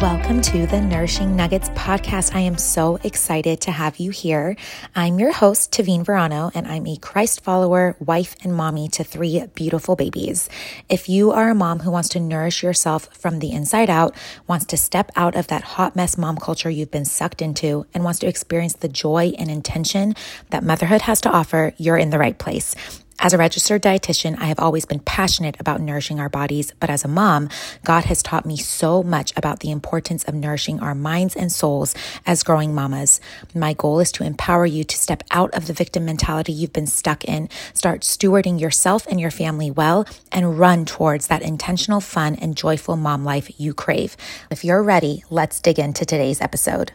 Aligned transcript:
Welcome 0.00 0.40
to 0.40 0.66
the 0.66 0.80
Nourishing 0.80 1.36
Nuggets 1.36 1.68
podcast. 1.70 2.34
I 2.34 2.40
am 2.40 2.56
so 2.56 2.96
excited 3.04 3.60
to 3.60 3.70
have 3.70 3.98
you 3.98 4.10
here. 4.10 4.56
I'm 4.96 5.18
your 5.18 5.30
host, 5.30 5.72
Tavine 5.72 6.06
Verano, 6.06 6.50
and 6.54 6.66
I'm 6.66 6.86
a 6.86 6.96
Christ 6.96 7.42
follower, 7.42 7.96
wife, 8.00 8.34
and 8.42 8.54
mommy 8.54 8.88
to 8.88 9.04
three 9.04 9.44
beautiful 9.54 9.96
babies. 9.96 10.48
If 10.88 11.10
you 11.10 11.32
are 11.32 11.50
a 11.50 11.54
mom 11.54 11.80
who 11.80 11.90
wants 11.90 12.08
to 12.10 12.20
nourish 12.20 12.62
yourself 12.62 13.14
from 13.14 13.40
the 13.40 13.52
inside 13.52 13.90
out, 13.90 14.16
wants 14.46 14.64
to 14.66 14.78
step 14.78 15.12
out 15.16 15.36
of 15.36 15.48
that 15.48 15.64
hot 15.64 15.94
mess 15.94 16.16
mom 16.16 16.38
culture 16.38 16.70
you've 16.70 16.90
been 16.90 17.04
sucked 17.04 17.42
into, 17.42 17.84
and 17.92 18.02
wants 18.02 18.20
to 18.20 18.26
experience 18.26 18.72
the 18.72 18.88
joy 18.88 19.34
and 19.36 19.50
intention 19.50 20.14
that 20.48 20.64
motherhood 20.64 21.02
has 21.02 21.20
to 21.20 21.30
offer, 21.30 21.74
you're 21.76 21.98
in 21.98 22.08
the 22.08 22.18
right 22.18 22.38
place. 22.38 22.74
As 23.22 23.34
a 23.34 23.38
registered 23.38 23.82
dietitian, 23.82 24.40
I 24.40 24.46
have 24.46 24.58
always 24.58 24.86
been 24.86 25.00
passionate 25.00 25.60
about 25.60 25.82
nourishing 25.82 26.18
our 26.18 26.30
bodies, 26.30 26.72
but 26.80 26.88
as 26.88 27.04
a 27.04 27.08
mom, 27.08 27.50
God 27.84 28.06
has 28.06 28.22
taught 28.22 28.46
me 28.46 28.56
so 28.56 29.02
much 29.02 29.34
about 29.36 29.60
the 29.60 29.70
importance 29.70 30.24
of 30.24 30.34
nourishing 30.34 30.80
our 30.80 30.94
minds 30.94 31.36
and 31.36 31.52
souls 31.52 31.94
as 32.24 32.42
growing 32.42 32.74
mamas. 32.74 33.20
My 33.54 33.74
goal 33.74 34.00
is 34.00 34.10
to 34.12 34.24
empower 34.24 34.64
you 34.64 34.84
to 34.84 34.96
step 34.96 35.22
out 35.32 35.52
of 35.52 35.66
the 35.66 35.74
victim 35.74 36.06
mentality 36.06 36.52
you've 36.52 36.72
been 36.72 36.86
stuck 36.86 37.26
in, 37.26 37.50
start 37.74 38.00
stewarding 38.00 38.58
yourself 38.58 39.06
and 39.06 39.20
your 39.20 39.30
family 39.30 39.70
well, 39.70 40.06
and 40.32 40.58
run 40.58 40.86
towards 40.86 41.26
that 41.26 41.42
intentional, 41.42 42.00
fun, 42.00 42.36
and 42.36 42.56
joyful 42.56 42.96
mom 42.96 43.22
life 43.22 43.60
you 43.60 43.74
crave. 43.74 44.16
If 44.50 44.64
you're 44.64 44.82
ready, 44.82 45.24
let's 45.28 45.60
dig 45.60 45.78
into 45.78 46.06
today's 46.06 46.40
episode. 46.40 46.92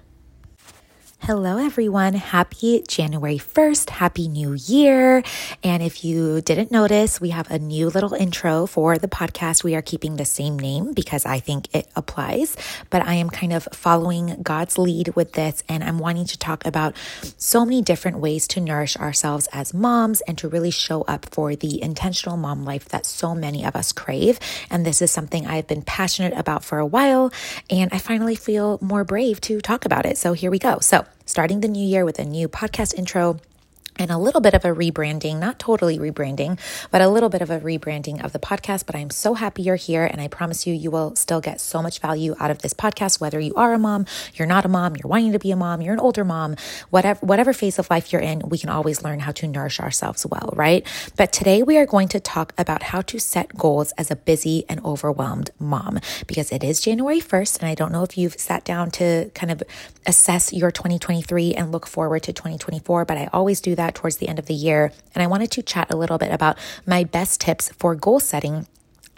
Hello, 1.25 1.57
everyone. 1.57 2.13
Happy 2.13 2.83
January 2.87 3.39
1st. 3.39 3.89
Happy 3.89 4.27
New 4.27 4.53
Year. 4.53 5.23
And 5.63 5.81
if 5.81 6.05
you 6.05 6.39
didn't 6.41 6.69
notice, 6.69 7.19
we 7.19 7.31
have 7.31 7.49
a 7.49 7.57
new 7.57 7.89
little 7.89 8.13
intro 8.13 8.67
for 8.67 8.99
the 8.99 9.07
podcast. 9.07 9.63
We 9.63 9.73
are 9.73 9.81
keeping 9.81 10.17
the 10.17 10.25
same 10.25 10.59
name 10.59 10.93
because 10.93 11.25
I 11.25 11.39
think 11.39 11.73
it 11.73 11.87
applies, 11.95 12.55
but 12.91 13.01
I 13.07 13.15
am 13.15 13.31
kind 13.31 13.53
of 13.53 13.67
following 13.73 14.37
God's 14.43 14.77
lead 14.77 15.15
with 15.15 15.31
this. 15.31 15.63
And 15.67 15.83
I'm 15.83 15.97
wanting 15.97 16.25
to 16.27 16.37
talk 16.37 16.63
about 16.63 16.95
so 17.39 17.65
many 17.65 17.81
different 17.81 18.19
ways 18.19 18.47
to 18.49 18.61
nourish 18.61 18.95
ourselves 18.95 19.49
as 19.51 19.73
moms 19.73 20.21
and 20.27 20.37
to 20.37 20.47
really 20.47 20.69
show 20.69 21.01
up 21.07 21.25
for 21.31 21.55
the 21.55 21.81
intentional 21.81 22.37
mom 22.37 22.65
life 22.65 22.89
that 22.89 23.07
so 23.07 23.33
many 23.33 23.65
of 23.65 23.75
us 23.75 23.91
crave. 23.93 24.39
And 24.69 24.85
this 24.85 25.01
is 25.01 25.09
something 25.09 25.47
I've 25.47 25.65
been 25.65 25.81
passionate 25.81 26.37
about 26.37 26.63
for 26.63 26.77
a 26.77 26.85
while. 26.85 27.33
And 27.71 27.91
I 27.91 27.97
finally 27.97 28.35
feel 28.35 28.77
more 28.79 29.03
brave 29.03 29.41
to 29.41 29.59
talk 29.59 29.85
about 29.85 30.05
it. 30.05 30.19
So 30.19 30.33
here 30.33 30.51
we 30.51 30.59
go. 30.59 30.77
So, 30.81 31.03
starting 31.25 31.61
the 31.61 31.67
new 31.67 31.85
year 31.85 32.05
with 32.05 32.19
a 32.19 32.25
new 32.25 32.47
podcast 32.47 32.93
intro 32.93 33.37
and 33.97 34.11
a 34.11 34.17
little 34.17 34.41
bit 34.41 34.53
of 34.53 34.65
a 34.65 34.69
rebranding, 34.69 35.39
not 35.39 35.59
totally 35.59 35.97
rebranding, 35.97 36.59
but 36.91 37.01
a 37.01 37.07
little 37.07 37.29
bit 37.29 37.41
of 37.41 37.49
a 37.49 37.59
rebranding 37.59 38.23
of 38.23 38.33
the 38.33 38.39
podcast. 38.39 38.85
But 38.85 38.95
I'm 38.95 39.09
so 39.09 39.33
happy 39.33 39.63
you're 39.63 39.75
here. 39.75 40.05
And 40.05 40.19
I 40.21 40.27
promise 40.27 40.67
you, 40.67 40.73
you 40.73 40.91
will 40.91 41.15
still 41.15 41.41
get 41.41 41.61
so 41.61 41.81
much 41.81 41.99
value 41.99 42.35
out 42.39 42.51
of 42.51 42.59
this 42.59 42.73
podcast, 42.73 43.21
whether 43.21 43.39
you 43.39 43.53
are 43.55 43.73
a 43.73 43.79
mom, 43.79 44.05
you're 44.33 44.47
not 44.47 44.65
a 44.65 44.67
mom, 44.67 44.95
you're 44.95 45.09
wanting 45.09 45.31
to 45.31 45.39
be 45.39 45.51
a 45.51 45.55
mom, 45.55 45.81
you're 45.81 45.93
an 45.93 45.99
older 45.99 46.23
mom, 46.23 46.55
whatever, 46.89 47.25
whatever 47.25 47.53
phase 47.53 47.79
of 47.79 47.89
life 47.89 48.11
you're 48.11 48.21
in, 48.21 48.39
we 48.49 48.57
can 48.57 48.69
always 48.69 49.03
learn 49.03 49.19
how 49.19 49.31
to 49.31 49.47
nourish 49.47 49.79
ourselves 49.79 50.25
well, 50.25 50.49
right? 50.55 50.85
But 51.15 51.31
today 51.31 51.63
we 51.63 51.77
are 51.77 51.85
going 51.85 52.07
to 52.09 52.19
talk 52.19 52.53
about 52.57 52.83
how 52.83 53.01
to 53.01 53.19
set 53.19 53.55
goals 53.55 53.91
as 53.93 54.11
a 54.11 54.15
busy 54.15 54.65
and 54.67 54.83
overwhelmed 54.83 55.51
mom 55.59 55.99
because 56.27 56.51
it 56.51 56.63
is 56.63 56.81
January 56.81 57.21
1st. 57.21 57.59
And 57.59 57.69
I 57.69 57.75
don't 57.75 57.91
know 57.91 58.03
if 58.03 58.17
you've 58.17 58.39
sat 58.39 58.65
down 58.65 58.91
to 58.91 59.31
kind 59.33 59.51
of 59.51 59.63
assess 60.05 60.51
your 60.51 60.71
2023 60.71 61.53
and 61.53 61.71
look 61.71 61.87
forward 61.87 62.23
to 62.23 62.33
2024, 62.33 63.05
but 63.05 63.17
I 63.17 63.29
always 63.31 63.61
do 63.61 63.75
that 63.75 63.84
that 63.85 63.95
towards 63.95 64.17
the 64.17 64.27
end 64.27 64.39
of 64.39 64.47
the 64.47 64.53
year. 64.53 64.91
And 65.13 65.23
I 65.23 65.27
wanted 65.27 65.51
to 65.51 65.61
chat 65.61 65.91
a 65.91 65.95
little 65.95 66.17
bit 66.17 66.31
about 66.31 66.57
my 66.85 67.03
best 67.03 67.41
tips 67.41 67.69
for 67.77 67.95
goal 67.95 68.19
setting 68.19 68.67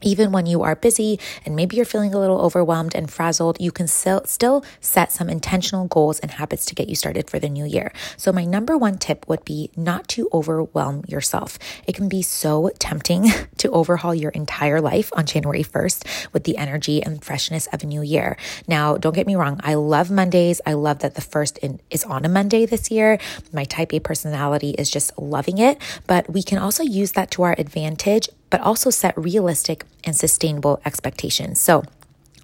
even 0.01 0.31
when 0.31 0.45
you 0.45 0.61
are 0.61 0.75
busy 0.75 1.19
and 1.45 1.55
maybe 1.55 1.75
you're 1.75 1.85
feeling 1.85 2.13
a 2.13 2.19
little 2.19 2.39
overwhelmed 2.39 2.93
and 2.93 3.09
frazzled, 3.09 3.57
you 3.59 3.71
can 3.71 3.87
still, 3.87 4.21
still 4.25 4.63
set 4.79 5.11
some 5.11 5.29
intentional 5.29 5.87
goals 5.87 6.19
and 6.19 6.31
habits 6.31 6.65
to 6.65 6.75
get 6.75 6.87
you 6.87 6.95
started 6.95 7.30
for 7.30 7.39
the 7.39 7.49
new 7.49 7.65
year. 7.65 7.91
So, 8.15 8.31
my 8.31 8.45
number 8.45 8.77
one 8.77 8.97
tip 8.97 9.27
would 9.27 9.43
be 9.43 9.71
not 9.75 10.07
to 10.09 10.30
overwhelm 10.31 11.03
yourself. 11.07 11.57
It 11.87 11.95
can 11.95 12.07
be 12.07 12.21
so 12.21 12.69
tempting 12.80 13.30
to 13.57 13.71
overhaul 13.71 14.13
your 14.13 14.31
entire 14.31 14.81
life 14.81 15.11
on 15.13 15.25
January 15.25 15.63
1st 15.63 16.33
with 16.33 16.43
the 16.43 16.57
energy 16.57 17.02
and 17.02 17.23
freshness 17.23 17.67
of 17.67 17.83
a 17.83 17.87
new 17.87 18.02
year. 18.02 18.37
Now, 18.67 18.97
don't 18.97 19.15
get 19.15 19.27
me 19.27 19.36
wrong, 19.36 19.59
I 19.63 19.75
love 19.75 20.11
Mondays. 20.11 20.61
I 20.65 20.73
love 20.73 20.99
that 20.99 21.15
the 21.15 21.21
first 21.21 21.57
in, 21.59 21.80
is 21.89 22.03
on 22.03 22.25
a 22.25 22.30
Monday 22.30 22.65
this 22.65 22.91
year. 22.91 23.19
My 23.52 23.63
type 23.63 23.93
A 23.93 23.99
personality 23.99 24.71
is 24.71 24.89
just 24.89 25.17
loving 25.17 25.57
it, 25.57 25.80
but 26.05 26.30
we 26.30 26.43
can 26.43 26.57
also 26.57 26.83
use 26.83 27.13
that 27.13 27.31
to 27.31 27.43
our 27.43 27.55
advantage 27.57 28.30
but 28.49 28.61
also 28.61 28.89
set 28.89 29.17
realistic 29.17 29.85
and 30.03 30.15
sustainable 30.15 30.81
expectations. 30.85 31.59
So, 31.59 31.83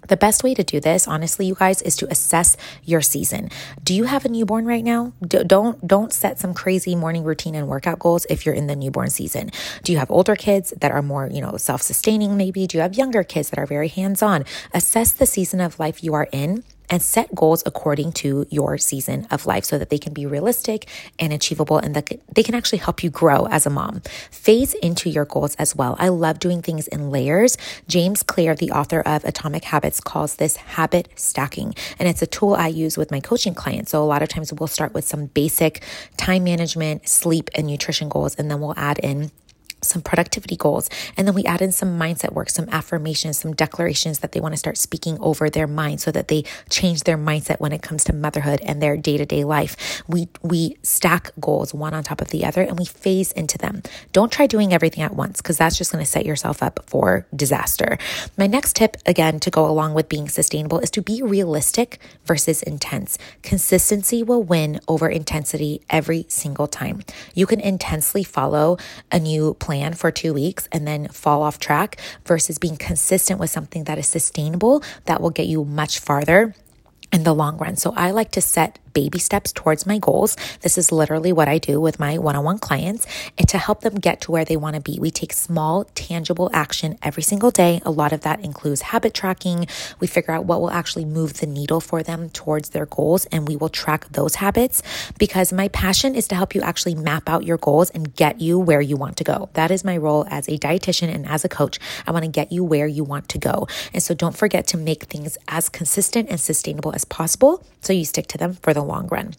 the 0.08 0.16
best 0.16 0.44
way 0.44 0.54
to 0.54 0.62
do 0.62 0.80
this, 0.80 1.08
honestly, 1.08 1.46
you 1.46 1.54
guys, 1.54 1.80
is 1.80 1.96
to 1.96 2.10
assess 2.10 2.56
your 2.84 3.00
season. 3.00 3.48
Do 3.82 3.94
you 3.94 4.04
have 4.04 4.24
a 4.24 4.28
newborn 4.28 4.66
right 4.66 4.84
now? 4.84 5.12
don't 5.26 5.86
don't 5.86 6.12
set 6.12 6.38
some 6.38 6.52
crazy 6.52 6.94
morning 6.94 7.24
routine 7.24 7.54
and 7.54 7.68
workout 7.68 7.98
goals 7.98 8.26
if 8.28 8.44
you're 8.44 8.54
in 8.54 8.66
the 8.66 8.76
newborn 8.76 9.08
season. 9.10 9.50
Do 9.82 9.92
you 9.92 9.98
have 9.98 10.10
older 10.10 10.36
kids 10.36 10.74
that 10.78 10.90
are 10.90 11.02
more, 11.02 11.28
you 11.32 11.40
know, 11.40 11.56
self-sustaining 11.56 12.36
maybe? 12.36 12.66
Do 12.66 12.76
you 12.76 12.82
have 12.82 12.94
younger 12.94 13.24
kids 13.24 13.50
that 13.50 13.58
are 13.58 13.66
very 13.66 13.88
hands-on? 13.88 14.44
Assess 14.72 15.12
the 15.12 15.26
season 15.26 15.60
of 15.60 15.78
life 15.78 16.04
you 16.04 16.12
are 16.12 16.28
in 16.32 16.64
and 16.90 17.02
set 17.02 17.34
goals 17.34 17.62
according 17.66 18.12
to 18.12 18.46
your 18.50 18.78
season 18.78 19.26
of 19.30 19.46
life 19.46 19.64
so 19.64 19.78
that 19.78 19.90
they 19.90 19.98
can 19.98 20.12
be 20.12 20.26
realistic 20.26 20.88
and 21.18 21.32
achievable 21.32 21.78
and 21.78 21.94
that 21.94 22.10
they 22.34 22.42
can 22.42 22.54
actually 22.54 22.78
help 22.78 23.02
you 23.02 23.10
grow 23.10 23.46
as 23.46 23.66
a 23.66 23.70
mom. 23.70 24.02
Phase 24.30 24.74
into 24.74 25.08
your 25.08 25.24
goals 25.24 25.54
as 25.56 25.74
well. 25.74 25.96
I 25.98 26.08
love 26.08 26.38
doing 26.38 26.62
things 26.62 26.86
in 26.88 27.10
layers. 27.10 27.56
James 27.88 28.22
Clear, 28.22 28.54
the 28.54 28.70
author 28.70 29.00
of 29.00 29.24
Atomic 29.24 29.64
Habits, 29.64 30.00
calls 30.00 30.36
this 30.36 30.56
habit 30.56 31.08
stacking. 31.16 31.74
And 31.98 32.08
it's 32.08 32.22
a 32.22 32.26
tool 32.26 32.54
I 32.54 32.68
use 32.68 32.96
with 32.96 33.10
my 33.10 33.20
coaching 33.20 33.54
clients. 33.54 33.90
So 33.90 34.02
a 34.02 34.04
lot 34.04 34.22
of 34.22 34.28
times 34.28 34.52
we'll 34.52 34.66
start 34.66 34.94
with 34.94 35.04
some 35.04 35.26
basic 35.26 35.82
time 36.16 36.44
management, 36.44 37.08
sleep, 37.08 37.50
and 37.54 37.66
nutrition 37.66 38.08
goals, 38.08 38.34
and 38.34 38.50
then 38.50 38.60
we'll 38.60 38.74
add 38.76 38.98
in 38.98 39.30
some 39.84 40.02
productivity 40.02 40.56
goals. 40.56 40.88
And 41.16 41.26
then 41.26 41.34
we 41.34 41.44
add 41.44 41.62
in 41.62 41.72
some 41.72 41.98
mindset 41.98 42.32
work, 42.32 42.50
some 42.50 42.68
affirmations, 42.70 43.38
some 43.38 43.54
declarations 43.54 44.20
that 44.20 44.32
they 44.32 44.40
want 44.40 44.52
to 44.52 44.58
start 44.58 44.78
speaking 44.78 45.18
over 45.20 45.50
their 45.50 45.66
mind 45.66 46.00
so 46.00 46.10
that 46.10 46.28
they 46.28 46.44
change 46.70 47.04
their 47.04 47.18
mindset 47.18 47.60
when 47.60 47.72
it 47.72 47.82
comes 47.82 48.04
to 48.04 48.12
motherhood 48.12 48.60
and 48.62 48.82
their 48.82 48.96
day-to-day 48.96 49.44
life. 49.44 50.02
We 50.08 50.28
we 50.42 50.76
stack 50.82 51.32
goals 51.40 51.74
one 51.74 51.94
on 51.94 52.04
top 52.04 52.20
of 52.20 52.28
the 52.28 52.44
other 52.44 52.62
and 52.62 52.78
we 52.78 52.84
phase 52.84 53.32
into 53.32 53.58
them. 53.58 53.82
Don't 54.12 54.32
try 54.32 54.46
doing 54.46 54.72
everything 54.72 55.02
at 55.02 55.14
once 55.14 55.40
because 55.40 55.58
that's 55.58 55.76
just 55.76 55.92
going 55.92 56.04
to 56.04 56.10
set 56.10 56.24
yourself 56.24 56.62
up 56.62 56.80
for 56.86 57.26
disaster. 57.34 57.98
My 58.38 58.46
next 58.46 58.76
tip 58.76 58.96
again 59.06 59.40
to 59.40 59.50
go 59.50 59.66
along 59.66 59.94
with 59.94 60.08
being 60.08 60.28
sustainable 60.28 60.78
is 60.78 60.90
to 60.92 61.02
be 61.02 61.22
realistic 61.22 61.98
versus 62.24 62.62
intense. 62.62 63.18
Consistency 63.42 64.22
will 64.22 64.42
win 64.42 64.80
over 64.88 65.08
intensity 65.08 65.82
every 65.90 66.26
single 66.28 66.66
time. 66.66 67.02
You 67.34 67.46
can 67.46 67.60
intensely 67.60 68.24
follow 68.24 68.78
a 69.10 69.18
new 69.18 69.54
plan 69.54 69.73
plan 69.74 69.92
for 69.92 70.12
two 70.12 70.32
weeks 70.32 70.68
and 70.70 70.86
then 70.86 71.08
fall 71.08 71.42
off 71.42 71.58
track 71.58 72.00
versus 72.24 72.58
being 72.58 72.76
consistent 72.76 73.40
with 73.40 73.50
something 73.50 73.84
that 73.84 73.98
is 73.98 74.06
sustainable 74.06 74.82
that 75.06 75.20
will 75.20 75.30
get 75.30 75.48
you 75.48 75.64
much 75.64 75.98
farther 75.98 76.54
in 77.12 77.24
the 77.24 77.34
long 77.34 77.58
run. 77.58 77.74
So 77.74 77.92
I 77.96 78.12
like 78.12 78.30
to 78.32 78.40
set 78.40 78.78
baby 78.94 79.18
steps 79.18 79.52
towards 79.52 79.86
my 79.86 79.98
goals. 79.98 80.36
This 80.62 80.78
is 80.78 80.90
literally 80.90 81.32
what 81.32 81.48
I 81.48 81.58
do 81.58 81.80
with 81.80 82.00
my 82.00 82.16
one 82.16 82.36
on 82.36 82.44
one 82.44 82.58
clients 82.58 83.06
and 83.36 83.48
to 83.48 83.58
help 83.58 83.82
them 83.82 83.96
get 83.96 84.20
to 84.22 84.32
where 84.32 84.44
they 84.44 84.56
want 84.56 84.76
to 84.76 84.80
be. 84.80 84.98
We 84.98 85.10
take 85.10 85.32
small, 85.32 85.84
tangible 85.94 86.48
action 86.54 86.96
every 87.02 87.22
single 87.22 87.50
day. 87.50 87.82
A 87.84 87.90
lot 87.90 88.12
of 88.12 88.22
that 88.22 88.40
includes 88.40 88.82
habit 88.82 89.12
tracking. 89.12 89.66
We 90.00 90.06
figure 90.06 90.32
out 90.32 90.46
what 90.46 90.60
will 90.60 90.70
actually 90.70 91.04
move 91.04 91.34
the 91.34 91.46
needle 91.46 91.80
for 91.80 92.02
them 92.02 92.30
towards 92.30 92.70
their 92.70 92.86
goals 92.86 93.26
and 93.26 93.46
we 93.46 93.56
will 93.56 93.68
track 93.68 94.06
those 94.10 94.36
habits 94.36 94.82
because 95.18 95.52
my 95.52 95.68
passion 95.68 96.14
is 96.14 96.28
to 96.28 96.34
help 96.34 96.54
you 96.54 96.62
actually 96.62 96.94
map 96.94 97.28
out 97.28 97.44
your 97.44 97.58
goals 97.58 97.90
and 97.90 98.14
get 98.14 98.40
you 98.40 98.58
where 98.58 98.80
you 98.80 98.96
want 98.96 99.16
to 99.16 99.24
go. 99.24 99.50
That 99.54 99.70
is 99.70 99.84
my 99.84 99.96
role 99.96 100.26
as 100.30 100.48
a 100.48 100.56
dietitian 100.58 101.12
and 101.12 101.26
as 101.26 101.44
a 101.44 101.48
coach. 101.48 101.78
I 102.06 102.12
want 102.12 102.24
to 102.24 102.30
get 102.30 102.52
you 102.52 102.62
where 102.62 102.86
you 102.86 103.02
want 103.02 103.28
to 103.30 103.38
go. 103.38 103.66
And 103.92 104.02
so 104.02 104.14
don't 104.14 104.36
forget 104.36 104.66
to 104.68 104.76
make 104.76 105.04
things 105.04 105.36
as 105.48 105.68
consistent 105.68 106.30
and 106.30 106.40
sustainable 106.40 106.94
as 106.94 107.04
possible 107.04 107.64
so 107.80 107.92
you 107.92 108.04
stick 108.04 108.26
to 108.28 108.38
them 108.38 108.54
for 108.54 108.72
the 108.72 108.83
long 108.84 109.08
run. 109.08 109.34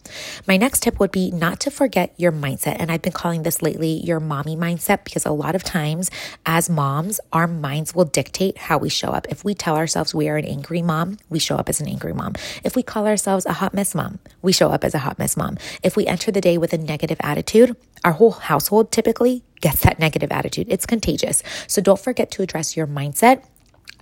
My 0.46 0.56
next 0.56 0.82
tip 0.82 1.00
would 1.00 1.12
be 1.12 1.30
not 1.30 1.60
to 1.60 1.70
forget 1.70 2.12
your 2.16 2.32
mindset. 2.32 2.76
And 2.78 2.90
I've 2.90 3.02
been 3.02 3.12
calling 3.12 3.42
this 3.42 3.62
lately 3.62 4.00
your 4.04 4.20
mommy 4.20 4.56
mindset 4.56 5.04
because 5.04 5.24
a 5.24 5.30
lot 5.30 5.54
of 5.54 5.64
times 5.64 6.10
as 6.44 6.68
moms, 6.68 7.20
our 7.32 7.46
minds 7.46 7.94
will 7.94 8.04
dictate 8.04 8.58
how 8.58 8.78
we 8.78 8.88
show 8.88 9.08
up. 9.08 9.26
If 9.28 9.44
we 9.44 9.54
tell 9.54 9.76
ourselves 9.76 10.14
we 10.14 10.28
are 10.28 10.36
an 10.36 10.44
angry 10.44 10.82
mom, 10.82 11.18
we 11.28 11.38
show 11.38 11.56
up 11.56 11.68
as 11.68 11.80
an 11.80 11.88
angry 11.88 12.12
mom. 12.12 12.34
If 12.64 12.76
we 12.76 12.82
call 12.82 13.06
ourselves 13.06 13.46
a 13.46 13.54
hot 13.54 13.74
mess 13.74 13.94
mom, 13.94 14.18
we 14.42 14.52
show 14.52 14.70
up 14.70 14.84
as 14.84 14.94
a 14.94 14.98
hot 14.98 15.18
mess 15.18 15.36
mom. 15.36 15.58
If 15.82 15.96
we 15.96 16.06
enter 16.06 16.30
the 16.30 16.40
day 16.40 16.58
with 16.58 16.72
a 16.72 16.78
negative 16.78 17.18
attitude, 17.20 17.76
our 18.04 18.12
whole 18.12 18.32
household 18.32 18.92
typically 18.92 19.42
gets 19.60 19.80
that 19.80 19.98
negative 19.98 20.30
attitude. 20.30 20.66
It's 20.68 20.86
contagious. 20.86 21.42
So 21.66 21.80
don't 21.80 21.98
forget 21.98 22.30
to 22.32 22.42
address 22.42 22.76
your 22.76 22.86
mindset 22.86 23.44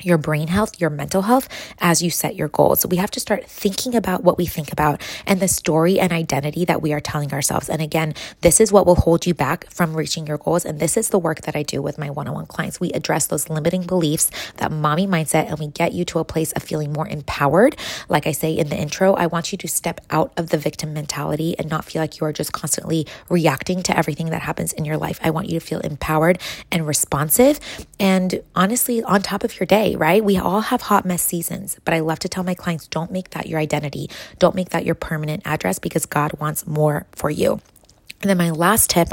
your 0.03 0.19
brain 0.19 0.49
health, 0.49 0.81
your 0.81 0.91
mental 0.91 1.23
health 1.23 1.49
as 1.79 2.03
you 2.03 2.11
set 2.11 2.35
your 2.35 2.49
goals. 2.49 2.81
So 2.81 2.89
we 2.89 2.97
have 2.97 3.11
to 3.13 3.21
start 3.21 3.47
thinking 3.47 3.95
about 3.95 4.25
what 4.25 4.37
we 4.37 4.47
think 4.47 4.73
about 4.73 5.01
and 5.27 5.41
the 5.41 5.49
story 5.49 5.99
and 6.01 6.13
identity 6.13 6.65
that 6.65 6.83
we 6.83 6.93
are 6.93 7.01
telling 7.01 7.33
ourselves. 7.33 7.69
And 7.69 7.81
again, 7.81 8.15
this 8.41 8.61
is 8.61 8.73
what 8.73 8.87
will 8.87 8.97
hold 8.97 9.27
you 9.27 9.35
back 9.35 9.71
from 9.71 9.97
reaching 9.97 10.27
your 10.27 10.39
goals. 10.39 10.65
And 10.65 10.81
this 10.81 10.97
is 10.97 11.11
the 11.11 11.19
work 11.19 11.43
that 11.43 11.57
I 11.57 11.63
do 11.63 11.81
with 11.81 11.99
my 11.99 12.11
one 12.11 12.29
on 12.29 12.35
one 12.35 12.47
clients. 12.47 12.81
We 12.81 12.91
address 12.91 13.27
those 13.27 13.49
limiting 13.49 13.83
beliefs, 13.83 14.31
that 14.57 14.73
mommy 14.73 15.07
mindset, 15.07 15.49
and 15.49 15.59
we 15.59 15.69
get 15.69 15.93
you 15.93 16.05
to 16.07 16.19
a 16.19 16.25
place 16.25 16.53
of 16.53 16.63
feeling 16.63 16.93
more 16.93 17.09
empowered. 17.09 17.77
Like 18.09 18.27
I 18.27 18.33
say 18.33 18.53
in 18.53 18.69
the 18.69 18.77
intro, 18.77 19.15
I 19.15 19.27
want 19.27 19.53
you 19.53 19.59
to 19.59 19.69
step 19.69 20.01
out 20.11 20.33
of 20.37 20.51
the 20.51 20.59
victim 20.59 20.93
mentality 20.93 21.57
and 21.59 21.71
not 21.71 21.85
feel 21.85 22.03
like 22.03 22.21
you 22.21 22.27
are 22.27 22.33
just 22.33 22.53
constantly 22.53 23.07
reacting 23.29 23.83
to 23.85 23.97
everything 23.97 24.31
that 24.31 24.43
happens 24.43 24.73
in 24.73 24.85
your 24.85 24.97
life. 24.97 25.19
I 25.23 25.31
want 25.31 25.49
you 25.49 25.59
to 25.59 25.65
feel 25.65 25.81
empowered 25.81 26.41
and 26.71 26.87
responsive 26.87 27.61
and 28.01 28.43
honestly 28.55 29.03
on 29.03 29.23
top 29.23 29.45
of 29.45 29.59
your 29.59 29.67
day 29.67 29.74
right? 29.97 30.25
We 30.25 30.37
all 30.37 30.61
have 30.61 30.83
hot 30.83 31.05
mess 31.05 31.23
seasons, 31.23 31.79
but 31.85 31.95
I 31.95 32.01
love 32.01 32.21
to 32.21 32.29
tell 32.29 32.45
my 32.45 32.55
clients 32.55 32.87
don't 32.87 33.11
make 33.11 33.31
that 33.31 33.49
your 33.49 33.59
identity. 33.59 34.09
Don't 34.39 34.55
make 34.55 34.71
that 34.71 34.85
your 34.85 34.95
permanent 34.95 35.43
address 35.45 35.79
because 35.79 36.07
God 36.07 36.33
wants 36.39 36.67
more 36.67 37.07
for 37.13 37.29
you. 37.29 37.61
And 38.21 38.31
then 38.31 38.39
my 38.39 38.51
last 38.51 38.91
tip 38.91 39.09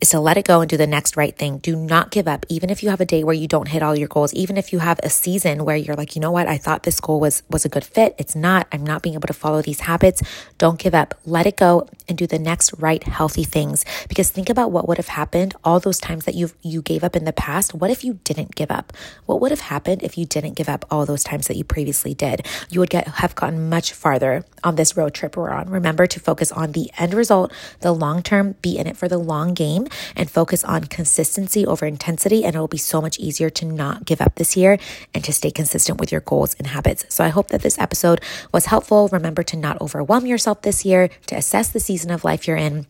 is 0.00 0.10
to 0.10 0.20
let 0.20 0.36
it 0.36 0.44
go 0.44 0.60
and 0.60 0.68
do 0.68 0.76
the 0.76 0.86
next 0.86 1.16
right 1.16 1.36
thing. 1.36 1.58
Do 1.58 1.74
not 1.74 2.10
give 2.10 2.28
up. 2.28 2.44
Even 2.48 2.70
if 2.70 2.82
you 2.82 2.90
have 2.90 3.00
a 3.00 3.06
day 3.06 3.24
where 3.24 3.34
you 3.34 3.48
don't 3.48 3.68
hit 3.68 3.82
all 3.82 3.96
your 3.96 4.08
goals, 4.08 4.34
even 4.34 4.56
if 4.56 4.72
you 4.72 4.80
have 4.80 5.00
a 5.02 5.10
season 5.10 5.64
where 5.64 5.76
you're 5.76 5.96
like, 5.96 6.14
you 6.14 6.20
know 6.20 6.30
what, 6.30 6.46
I 6.46 6.58
thought 6.58 6.82
this 6.82 7.00
goal 7.00 7.20
was 7.20 7.42
was 7.48 7.64
a 7.64 7.68
good 7.68 7.84
fit. 7.84 8.14
It's 8.18 8.36
not. 8.36 8.66
I'm 8.72 8.84
not 8.84 9.02
being 9.02 9.14
able 9.14 9.28
to 9.28 9.32
follow 9.32 9.62
these 9.62 9.80
habits. 9.80 10.22
Don't 10.58 10.78
give 10.78 10.94
up. 10.94 11.14
Let 11.24 11.46
it 11.46 11.56
go 11.56 11.88
and 12.08 12.18
do 12.18 12.26
the 12.26 12.38
next 12.38 12.74
right 12.78 13.02
healthy 13.02 13.44
things. 13.44 13.84
Because 14.08 14.30
think 14.30 14.50
about 14.50 14.70
what 14.70 14.86
would 14.86 14.98
have 14.98 15.08
happened 15.08 15.54
all 15.64 15.80
those 15.80 15.98
times 15.98 16.24
that 16.26 16.34
you 16.34 16.50
you 16.62 16.82
gave 16.82 17.02
up 17.02 17.16
in 17.16 17.24
the 17.24 17.32
past. 17.32 17.74
What 17.74 17.90
if 17.90 18.04
you 18.04 18.20
didn't 18.24 18.54
give 18.54 18.70
up? 18.70 18.92
What 19.24 19.40
would 19.40 19.50
have 19.50 19.60
happened 19.60 20.02
if 20.02 20.18
you 20.18 20.26
didn't 20.26 20.54
give 20.54 20.68
up 20.68 20.84
all 20.90 21.06
those 21.06 21.24
times 21.24 21.48
that 21.48 21.56
you 21.56 21.64
previously 21.64 22.12
did? 22.12 22.46
You 22.68 22.80
would 22.80 22.90
get 22.90 23.08
have 23.08 23.34
gotten 23.34 23.68
much 23.68 23.92
farther 23.92 24.44
on 24.62 24.76
this 24.76 24.96
road 24.96 25.14
trip 25.14 25.36
we're 25.36 25.50
on. 25.50 25.70
Remember 25.70 26.06
to 26.06 26.20
focus 26.20 26.52
on 26.52 26.72
the 26.72 26.90
end 26.98 27.14
result, 27.14 27.52
the 27.80 27.92
long 27.92 28.22
term, 28.22 28.56
be 28.60 28.76
in 28.76 28.86
it 28.86 28.96
for 28.96 29.08
the 29.08 29.18
long 29.18 29.54
game 29.54 29.85
and 30.14 30.30
focus 30.30 30.64
on 30.64 30.84
consistency 30.84 31.66
over 31.66 31.86
intensity. 31.86 32.44
And 32.44 32.56
it 32.56 32.58
will 32.58 32.68
be 32.68 32.78
so 32.78 33.00
much 33.00 33.18
easier 33.18 33.50
to 33.50 33.64
not 33.64 34.04
give 34.04 34.20
up 34.20 34.36
this 34.36 34.56
year 34.56 34.78
and 35.14 35.22
to 35.24 35.32
stay 35.32 35.50
consistent 35.50 36.00
with 36.00 36.12
your 36.12 36.20
goals 36.20 36.54
and 36.54 36.68
habits. 36.68 37.04
So 37.08 37.24
I 37.24 37.28
hope 37.28 37.48
that 37.48 37.62
this 37.62 37.78
episode 37.78 38.20
was 38.52 38.66
helpful. 38.66 39.08
Remember 39.08 39.42
to 39.44 39.56
not 39.56 39.80
overwhelm 39.80 40.26
yourself 40.26 40.62
this 40.62 40.84
year, 40.84 41.08
to 41.26 41.36
assess 41.36 41.68
the 41.68 41.80
season 41.80 42.10
of 42.10 42.24
life 42.24 42.46
you're 42.46 42.56
in 42.56 42.86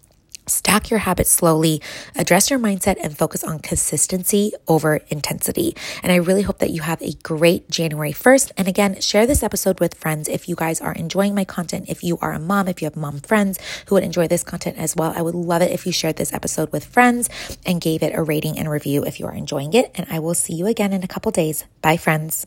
Stack 0.49 0.91
your 0.91 1.01
habits 1.01 1.31
slowly, 1.31 1.83
address 2.15 2.51
your 2.51 2.59
mindset, 2.59 2.99
and 3.03 3.19
focus 3.19 3.43
on 3.43 3.59
consistency 3.59 4.53
over 4.69 5.01
intensity. 5.09 5.75
And 6.05 6.13
I 6.13 6.17
really 6.17 6.43
hope 6.43 6.59
that 6.59 6.71
you 6.71 6.83
have 6.83 7.03
a 7.03 7.15
great 7.25 7.69
January 7.69 8.13
1st. 8.13 8.53
And 8.57 8.69
again, 8.69 9.01
share 9.01 9.27
this 9.27 9.43
episode 9.43 9.81
with 9.81 9.95
friends 9.95 10.29
if 10.29 10.49
you 10.49 10.55
guys 10.55 10.81
are 10.81 10.93
enjoying 10.93 11.35
my 11.35 11.45
content. 11.45 11.87
If 11.89 12.05
you 12.05 12.17
are 12.23 12.33
a 12.33 12.39
mom, 12.39 12.69
if 12.69 12.81
you 12.81 12.87
have 12.87 12.97
mom 12.97 13.19
friends 13.19 13.59
who 13.87 13.97
would 13.97 14.05
enjoy 14.05 14.29
this 14.29 14.45
content 14.45 14.79
as 14.79 14.95
well, 14.95 15.13
I 15.17 15.23
would 15.23 15.35
love 15.35 15.63
it 15.63 15.73
if 15.73 15.85
you 15.85 15.93
shared 15.93 16.17
this 16.17 16.33
episode 16.33 16.71
with 16.73 16.85
friends 16.85 17.29
and 17.67 17.81
gave 17.81 18.03
it 18.03 18.15
a 18.15 18.23
rating 18.23 18.57
and 18.57 18.71
review 18.71 19.05
if 19.05 19.19
you 19.19 19.27
are 19.27 19.35
enjoying 19.35 19.75
it. 19.75 19.91
And 19.97 20.07
I 20.11 20.21
will 20.21 20.35
see 20.35 20.55
you 20.55 20.67
again 20.67 20.93
in 20.93 21.03
a 21.03 21.09
couple 21.09 21.33
days. 21.33 21.65
Bye, 21.83 21.97
friends. 21.97 22.47